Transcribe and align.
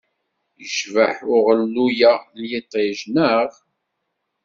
Yecbeḥ 0.61 1.15
uɣelluy-a 1.33 2.13
n 2.37 2.39
yiṭij, 2.49 2.99
neɣ? 3.13 3.51